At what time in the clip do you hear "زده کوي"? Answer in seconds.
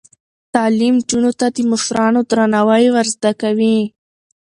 3.15-3.77